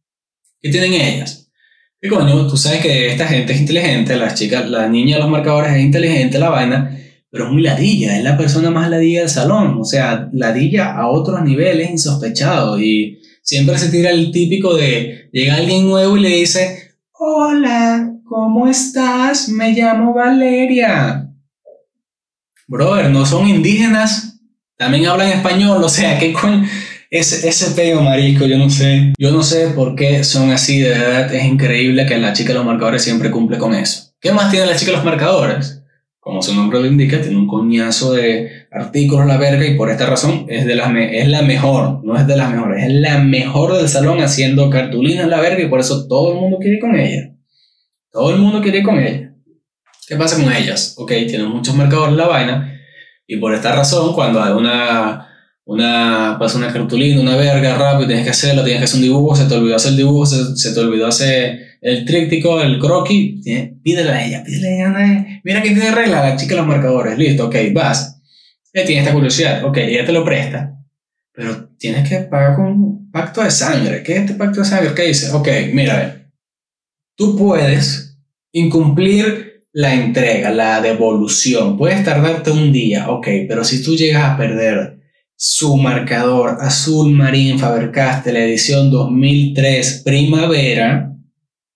[0.59, 1.51] ¿Qué tienen ellas?
[1.99, 5.31] Y coño, tú sabes que esta gente es inteligente, las chicas, la niña de los
[5.31, 6.99] marcadores es inteligente, la vaina,
[7.31, 11.09] pero es muy ladilla, es la persona más ladilla del salón, o sea, ladilla a
[11.09, 16.29] otros niveles insospechados y siempre se tira el típico de llega alguien nuevo y le
[16.29, 16.90] dice,
[17.23, 19.47] hola, ¿cómo estás?
[19.47, 21.29] Me llamo Valeria.
[22.67, 24.39] Brother, no son indígenas,
[24.75, 26.65] también hablan español, o sea, ¿qué coño?
[27.11, 29.13] Ese, peo, marisco, yo no sé.
[29.19, 32.55] Yo no sé por qué son así, de verdad es increíble que la chica de
[32.55, 34.15] los marcadores siempre cumple con eso.
[34.19, 35.83] ¿Qué más tiene la chica de los marcadores?
[36.19, 40.05] Como su nombre lo indica, tiene un coñazo de artículos la verga y por esta
[40.05, 43.77] razón es, de las es la mejor, no es de las mejores, es la mejor
[43.77, 46.97] del salón haciendo cartulinas la verga y por eso todo el mundo quiere ir con
[46.97, 47.35] ella.
[48.11, 49.33] Todo el mundo quiere ir con ella.
[50.07, 50.95] ¿Qué pasa con ellas?
[50.97, 52.79] Ok, tienen muchos marcadores la vaina
[53.27, 55.27] y por esta razón cuando hay una
[55.65, 59.35] una, pasa una cartulina, una verga rápido, tienes que hacerlo, tienes que hacer un dibujo,
[59.35, 63.43] se te olvidó hacer el dibujo, se, te olvidó hacer el tríptico, el croquis,
[63.83, 67.47] pídele a ella, pídele a ella, mira que tiene regla, la chica los marcadores, listo,
[67.47, 68.20] ok, vas.
[68.73, 70.77] Ella tiene esta curiosidad, ok, ella te lo presta,
[71.33, 74.01] pero tienes que pagar con un pacto de sangre.
[74.03, 74.93] ¿Qué es este pacto de sangre?
[74.95, 75.31] ¿Qué dice?
[75.31, 76.29] Ok, mira,
[77.15, 78.17] tú puedes
[78.53, 84.37] incumplir la entrega, la devolución, puedes tardarte un día, ok, pero si tú llegas a
[84.37, 85.01] perder
[85.35, 91.17] su marcador azul marín Faber-Castell edición 2003 primavera,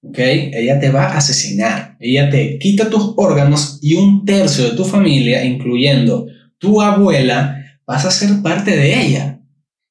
[0.03, 0.19] ¿ok?
[0.19, 1.97] Ella te va a asesinar.
[1.99, 8.05] Ella te quita tus órganos y un tercio de tu familia, incluyendo tu abuela, vas
[8.05, 9.39] a ser parte de ella.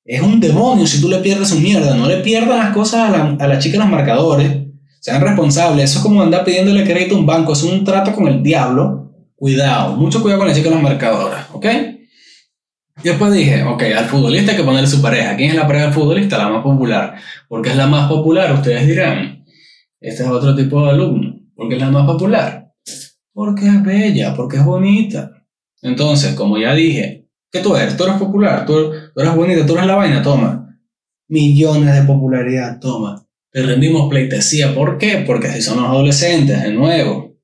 [0.05, 1.95] es un demonio si tú le pierdes su mierda.
[1.95, 4.51] No le pierdan las cosas a la, a la chica los marcadores.
[5.01, 5.91] Sean responsables.
[5.91, 7.53] Eso es como andar pidiéndole crédito a un banco.
[7.53, 9.13] Es un trato con el diablo.
[9.37, 9.97] Cuidado.
[9.97, 11.41] Mucho cuidado con la chica los marcadores.
[11.53, 11.67] ¿Ok?
[13.03, 15.37] Y después dije, ok, al futbolista hay que ponerle su pareja.
[15.37, 16.39] ¿Quién es la pareja del futbolista?
[16.39, 17.17] La más popular.
[17.49, 18.53] ¿Por qué es la más popular?
[18.53, 19.45] Ustedes dirán.
[20.01, 21.41] Este es otro tipo de alumno.
[21.55, 22.73] ¿Por qué es la más popular?
[23.33, 25.44] Porque es bella, porque es bonita.
[25.85, 27.97] Entonces, como ya dije, ¿qué tú eres?
[27.97, 30.77] Tú eres popular, tú, eres bonita, tú eres la vaina, toma.
[31.29, 33.27] Millones de popularidad, toma.
[33.53, 34.75] Te rendimos pleitesía.
[34.75, 35.23] ¿Por qué?
[35.27, 37.37] Porque si son los adolescentes, de nuevo.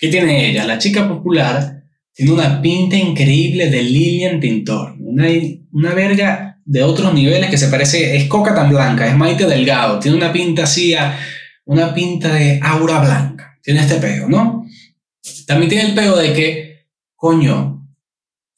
[0.00, 0.64] ¿Qué tiene ella?
[0.64, 1.82] La chica popular
[2.14, 4.94] tiene una pinta increíble de Lilian Tintor.
[5.00, 5.26] Una,
[5.72, 9.98] una verga de otros niveles que se parece, es coca tan blanca, es Maite Delgado.
[9.98, 10.94] Tiene una pinta así,
[11.64, 13.58] una pinta de aura blanca.
[13.60, 14.64] Tiene este pego, ¿no?
[15.46, 17.71] También tiene el pego de que, coño,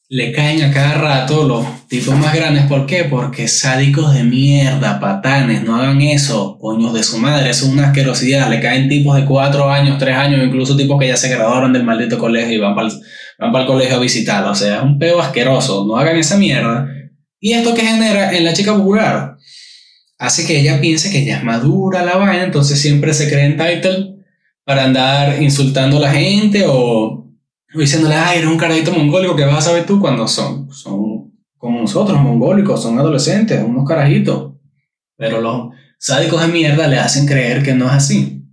[0.09, 2.65] le caen a cada rato los tipos más grandes.
[2.67, 3.05] ¿Por qué?
[3.05, 7.89] Porque sádicos de mierda, patanes, no hagan eso, coños de su madre, eso es una
[7.89, 8.51] asquerosidad.
[8.51, 11.85] Le caen tipos de 4 años, 3 años, incluso tipos que ya se graduaron del
[11.85, 12.95] maldito colegio y van para el
[13.39, 14.51] van para colegio a visitarla.
[14.51, 15.85] O sea, es un peo asqueroso.
[15.87, 16.87] No hagan esa mierda.
[17.41, 19.37] ¿Y esto que genera en la chica popular?
[20.19, 23.57] Hace que ella piense que ella es madura la vaina, entonces siempre se cree en
[23.57, 24.15] title
[24.65, 27.24] para andar insultando a la gente o,
[27.75, 30.71] diciéndole, ay, eres un carajito mongólico que vas a saber tú cuando son.
[30.73, 34.55] Son como nosotros, mongólicos, son adolescentes, unos carajitos.
[35.17, 38.45] Pero los sádicos de mierda le hacen creer que no es así.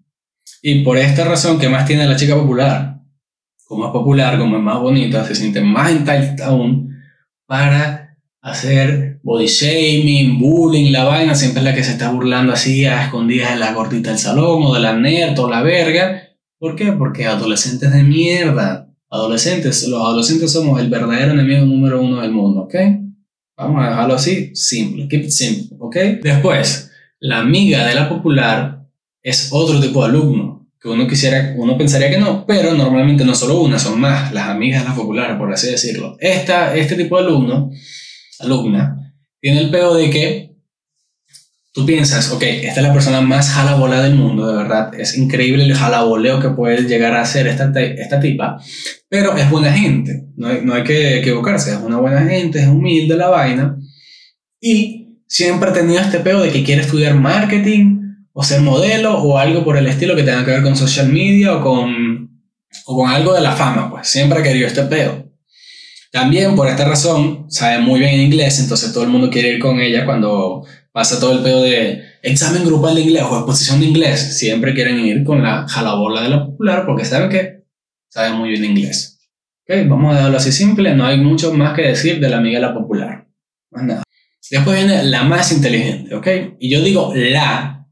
[0.61, 2.91] Y por esta razón, ¿qué más tiene la chica popular?
[3.71, 6.93] como es popular, como es más bonita, se siente más entitled aún
[7.45, 12.85] para hacer body shaming, bullying, la vaina, siempre es la que se está burlando así
[12.85, 16.21] a escondidas de la gordita del salón o de la nerd o la verga.
[16.59, 16.91] ¿Por qué?
[16.91, 18.90] Porque adolescentes de mierda.
[19.11, 22.75] Adolescentes, los adolescentes somos el verdadero enemigo número uno del mundo, ¿ok?
[23.57, 25.95] Vamos a dejarlo así, simple, keep it simple, ¿ok?
[26.23, 28.87] Después, la amiga de la popular
[29.21, 33.35] es otro tipo de alumno que uno quisiera, uno pensaría que no, pero normalmente no
[33.35, 36.15] solo una, son más las amigas de las populares, por así decirlo.
[36.19, 37.69] Esta, este tipo de alumno,
[38.39, 40.50] alumna, tiene el peor de que
[41.73, 45.63] tú piensas, ok, esta es la persona más jalabola del mundo, de verdad, es increíble
[45.63, 48.61] el jalaboleo que puede llegar a hacer esta, esta tipa,
[49.07, 52.67] pero es buena gente, no hay, no hay que equivocarse, es una buena gente, es
[52.67, 53.77] humilde la vaina,
[54.59, 58.01] y siempre ha tenido este peor de que quiere estudiar marketing,
[58.33, 61.57] o ser modelo o algo por el estilo que tenga que ver con social media
[61.57, 62.41] o con,
[62.85, 65.29] o con algo de la fama, pues siempre ha querido este peo.
[66.11, 69.79] También por esta razón sabe muy bien inglés, entonces todo el mundo quiere ir con
[69.79, 74.37] ella cuando pasa todo el pedo de examen grupal de inglés o exposición de inglés.
[74.37, 77.63] Siempre quieren ir con la jalabola de la popular porque saben que
[78.09, 79.19] sabe muy bien inglés.
[79.63, 82.59] Okay, vamos a dejarlo así simple, no hay mucho más que decir de la amiga
[82.59, 83.27] la popular.
[83.69, 84.03] Más nada.
[84.49, 86.27] Después viene la más inteligente, ¿ok?
[86.59, 87.87] Y yo digo la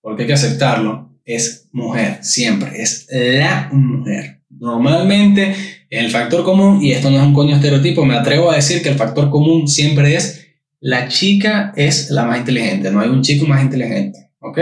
[0.00, 4.40] porque hay que aceptarlo, es mujer, siempre, es la mujer.
[4.48, 5.54] Normalmente
[5.90, 8.88] el factor común, y esto no es un coño estereotipo, me atrevo a decir que
[8.88, 10.37] el factor común siempre es
[10.80, 14.58] la chica es la más inteligente, no hay un chico más inteligente, ¿ok?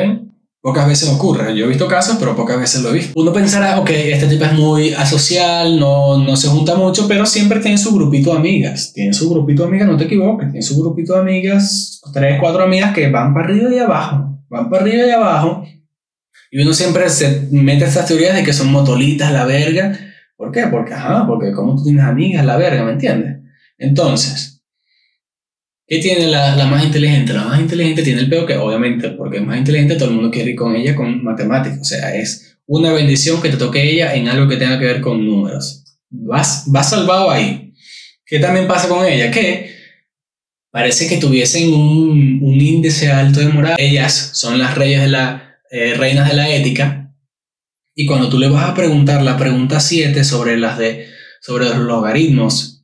[0.60, 3.12] Pocas veces ocurre, yo he visto casos, pero pocas veces lo he visto.
[3.20, 7.60] Uno pensará, ok, este tipo es muy asocial, no, no se junta mucho, pero siempre
[7.60, 8.92] tiene su grupito de amigas.
[8.92, 12.64] Tiene su grupito de amigas, no te equivoques, tiene su grupito de amigas, tres, cuatro
[12.64, 15.64] amigas que van para arriba y abajo van para arriba y abajo.
[16.50, 19.98] Y uno siempre se mete estas teorías de que son motolitas, la verga.
[20.36, 20.66] ¿Por qué?
[20.70, 23.40] Porque, ajá, porque como tú tienes amigas, la verga, ¿me entiendes?
[23.78, 24.55] Entonces,
[25.86, 27.32] ¿qué tiene la, la, más inteligente?
[27.32, 30.30] La más inteligente tiene el peor que, obviamente, porque es más inteligente, todo el mundo
[30.30, 31.80] quiere ir con ella con matemáticas.
[31.80, 35.00] O sea, es una bendición que te toque ella en algo que tenga que ver
[35.00, 35.84] con números.
[36.10, 37.72] Vas, vas salvado ahí.
[38.24, 39.30] ¿Qué también pasa con ella?
[39.30, 39.74] Que
[40.70, 43.76] parece que tuviesen un, un, índice alto de moral.
[43.78, 47.14] Ellas son las reyes de la, eh, reinas de la ética.
[47.94, 51.08] Y cuando tú le vas a preguntar la pregunta 7 sobre, las de,
[51.40, 52.75] sobre los logaritmos,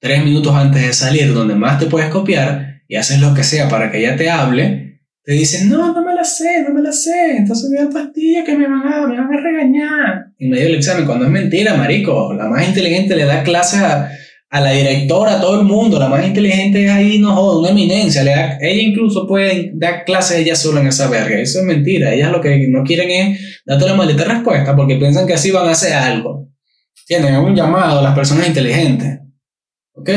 [0.00, 3.68] tres minutos antes de salir, donde más te puedes copiar, y haces lo que sea
[3.68, 6.90] para que ella te hable, te dicen, no, no me la sé, no me la
[6.90, 10.26] sé, entonces me dan pastillas que me van a, me van a regañar.
[10.38, 14.10] En medio del examen, cuando es mentira, marico, la más inteligente le da clases a
[14.50, 17.70] a la directora, a todo el mundo, la más inteligente es ahí, no joda, una
[17.70, 18.24] eminencia.
[18.24, 21.38] Le ella incluso puede dar clases ella sola en esa verga.
[21.38, 22.12] Eso es mentira.
[22.12, 25.68] Ellas lo que no quieren es darte la maldita respuesta porque piensan que así van
[25.68, 26.48] a hacer algo.
[27.06, 29.20] Tienen un llamado a las personas inteligentes.
[30.00, 30.10] ¿Ok?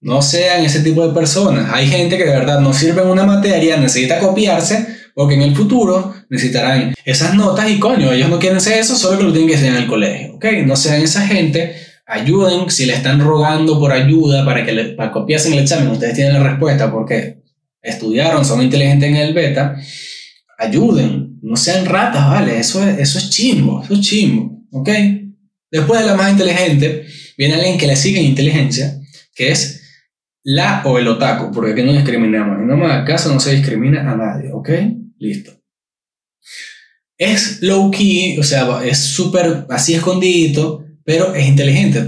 [0.00, 1.72] No sean ese tipo de personas.
[1.72, 5.56] Hay gente que de verdad no sirve en una materia, necesita copiarse porque en el
[5.56, 9.48] futuro necesitarán esas notas y coño, ellos no quieren ser eso, solo que lo tienen
[9.48, 10.34] que hacer en el colegio.
[10.34, 10.44] ¿Ok?
[10.66, 11.74] No sean esa gente
[12.06, 16.14] ayuden, si le están rogando por ayuda para que le, para copiarse el examen, ustedes
[16.14, 17.42] tienen la respuesta, porque
[17.82, 19.76] estudiaron, son inteligentes en el beta,
[20.58, 22.58] ayuden, no sean ratas, ¿vale?
[22.58, 24.88] Eso es, eso es chimbo, eso es chimbo, ¿ok?
[25.70, 29.00] Después de la más inteligente, viene alguien que le sigue en inteligencia,
[29.36, 29.82] que es
[30.42, 32.58] la o el otaku, porque aquí no discriminamos.
[32.58, 34.70] En más caso no se discrimina a nadie, ¿ok?
[35.18, 35.52] Listo.
[37.18, 42.06] Es low key, o sea, es súper así escondido, pero es inteligente.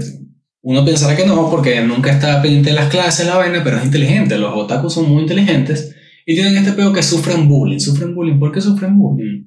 [0.61, 3.85] Uno pensará que no, porque nunca está pendiente de las clases, la vaina, pero es
[3.85, 4.37] inteligente.
[4.37, 7.79] Los otakus son muy inteligentes y tienen este pedo que sufren bullying.
[7.79, 8.39] Sufren bullying.
[8.39, 9.45] ¿Por qué sufren bullying?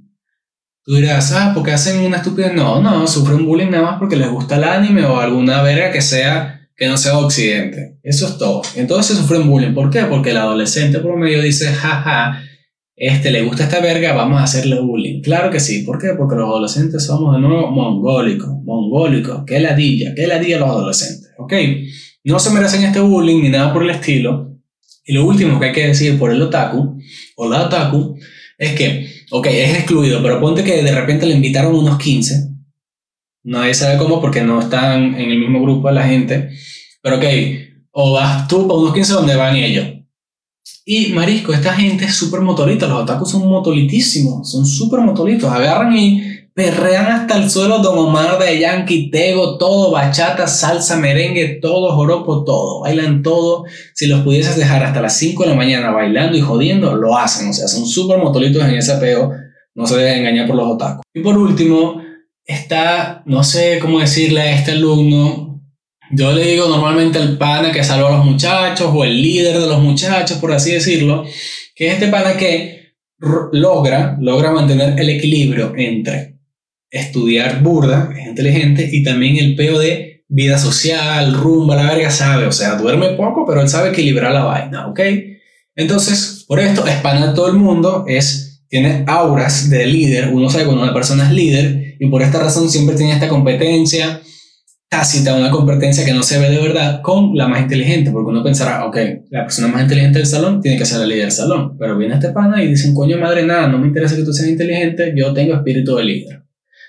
[0.84, 2.54] Tú dirás, ah, porque hacen una estupidez.
[2.54, 6.02] No, no, sufren bullying nada más porque les gusta el anime o alguna verga que
[6.02, 7.98] sea que no sea occidente.
[8.02, 8.62] Eso es todo.
[8.76, 9.74] Entonces sufren bullying.
[9.74, 10.04] ¿Por qué?
[10.04, 12.42] Porque el adolescente promedio dice, jaja,
[12.96, 15.22] este le gusta esta verga, vamos a hacerle bullying.
[15.22, 15.82] Claro que sí.
[15.82, 16.10] ¿Por qué?
[16.16, 19.42] Porque los adolescentes somos de nuevo mongólicos, mongólicos.
[19.46, 21.30] Qué ladilla, qué ladilla los adolescentes.
[21.38, 21.52] ¿Ok?
[22.24, 24.58] No se merecen este bullying ni nada por el estilo.
[25.04, 26.96] Y lo último que hay que decir por el otaku
[27.36, 28.16] o la otaku
[28.56, 32.51] es que ok, es excluido, pero ponte que de repente le invitaron unos 15.
[33.44, 36.50] Nadie sabe cómo porque no están en el mismo grupo de la gente.
[37.02, 37.24] Pero ok,
[37.90, 39.86] o vas tú para unos 15 donde van ellos.
[40.84, 45.96] Y marisco, esta gente es súper motorita, los otakus son motolitísimos, son súper motolitos, agarran
[45.96, 46.22] y
[46.54, 52.44] perrean hasta el suelo Don Omar de Yankee, Tego, todo, bachata, salsa, merengue, todo, joropo,
[52.44, 53.64] todo, bailan todo.
[53.94, 57.50] Si los pudieses dejar hasta las 5 de la mañana bailando y jodiendo, lo hacen,
[57.50, 59.32] o sea, son súper motolitos en ese apego,
[59.74, 61.02] no se deben engañar por los otakus.
[61.14, 62.01] Y por último,
[62.44, 65.62] está, no sé cómo decirle a este alumno,
[66.10, 69.66] yo le digo normalmente el pana que salva a los muchachos o el líder de
[69.66, 71.24] los muchachos, por así decirlo,
[71.74, 72.96] que es este pana que
[73.52, 76.38] logra, logra mantener el equilibrio entre
[76.90, 82.46] estudiar burda, es inteligente, y también el peo de vida social, rumba, la verga sabe,
[82.46, 85.00] o sea, duerme poco, pero él sabe equilibrar la vaina, ¿ok?
[85.74, 90.82] Entonces, por esto, espana todo el mundo, es, tiene auras de líder, uno sabe cuando
[90.82, 94.20] una persona es líder, y por esta razón siempre tiene esta competencia
[94.88, 98.42] tácita, una competencia que no se ve de verdad con la más inteligente, porque uno
[98.42, 98.96] pensará, ok,
[99.30, 102.14] la persona más inteligente del salón tiene que ser la líder del salón, pero viene
[102.14, 105.32] este pana y dicen, coño madre, nada, no me interesa que tú seas inteligente, yo
[105.32, 106.42] tengo espíritu de líder.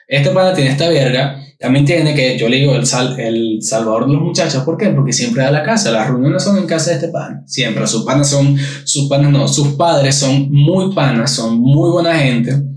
[0.08, 4.08] Este pana tiene esta verga, también tiene que, yo le digo, el, sal, el salvador
[4.08, 4.88] de los muchachos, ¿por qué?
[4.88, 8.04] Porque siempre da la casa, las reuniones son en casa de este pana, siempre, sus
[8.04, 12.73] panas son, sus panas no, sus padres son muy panas, son muy buena gente,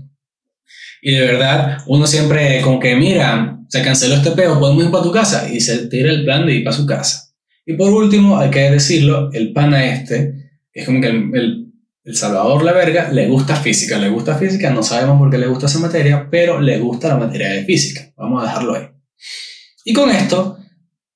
[1.07, 5.03] y de verdad, uno siempre como que, mira, se canceló este peo, podemos ir para
[5.03, 7.33] tu casa, y se tira el plan de ir para su casa.
[7.65, 11.67] Y por último, hay que decirlo, el pana este, es como que el
[12.07, 15.47] el Salvador La Verga le gusta física, le gusta física, no sabemos por qué le
[15.47, 18.13] gusta esa materia, pero le gusta la materia de física.
[18.15, 18.83] Vamos a dejarlo ahí.
[19.83, 20.57] Y con esto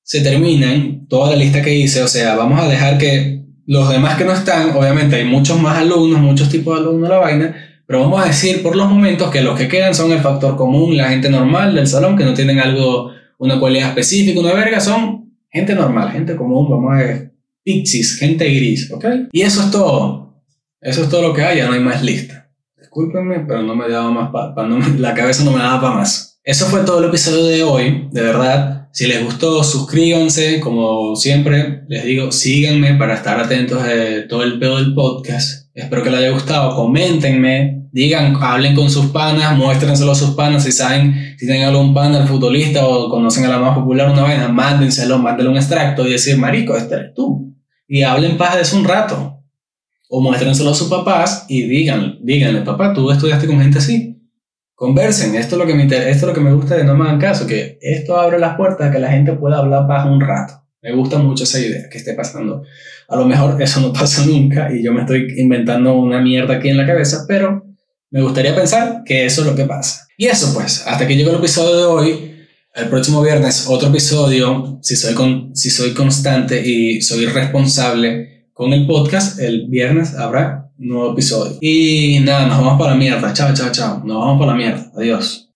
[0.02, 4.18] se terminan toda la lista que hice, o sea, vamos a dejar que los demás
[4.18, 7.56] que no están, obviamente hay muchos más alumnos, muchos tipos de alumnos la vaina,
[7.92, 10.96] pero vamos a decir por los momentos que los que quedan son el factor común,
[10.96, 15.36] la gente normal del salón, que no tienen algo, una cualidad específica, una verga, son
[15.50, 19.04] gente normal, gente común, vamos a ver, pixies, gente gris, ¿ok?
[19.30, 20.42] Y eso es todo.
[20.80, 22.50] Eso es todo lo que hay, ya no hay más lista.
[22.78, 26.40] Discúlpenme, pero no me daba más para, la cabeza no me daba para más.
[26.44, 28.88] Eso fue todo el episodio de hoy, de verdad.
[28.92, 34.58] Si les gustó, suscríbanse, como siempre les digo, síganme para estar atentos de todo el
[34.58, 35.68] pedo del podcast.
[35.74, 40.64] Espero que les haya gustado, coméntenme, digan, hablen con sus panas, muéstrenselo a sus panas,
[40.64, 44.48] si saben, si tienen algún pana futbolista o conocen a la más popular una vaina,
[44.48, 47.54] mándenselo, mándenle un extracto y decir, marico, este eres tú.
[47.86, 49.38] Y hablen paz de eso un rato
[50.08, 54.18] o muéstrenselo a sus papás y digan, díganle, papá, tú estudiaste con gente así.
[54.74, 57.04] Conversen, esto es lo que me, esto es lo que me gusta de no me
[57.04, 60.20] hagan caso, que esto abre las puertas a que la gente pueda hablar bajo un
[60.20, 60.54] rato.
[60.82, 62.64] Me gusta mucho esa idea que esté pasando.
[63.08, 66.70] A lo mejor eso no pasa nunca y yo me estoy inventando una mierda aquí
[66.70, 67.71] en la cabeza, pero
[68.12, 70.06] me gustaría pensar que eso es lo que pasa.
[70.16, 72.28] Y eso pues, hasta que llegue el episodio de hoy.
[72.74, 78.72] El próximo viernes otro episodio, si soy, con, si soy constante y soy responsable con
[78.72, 79.38] el podcast.
[79.40, 81.58] El viernes habrá nuevo episodio.
[81.60, 83.32] Y nada, nos vamos para la mierda.
[83.32, 84.02] Chao, chao, chao.
[84.04, 84.90] Nos vamos para la mierda.
[84.96, 85.51] Adiós.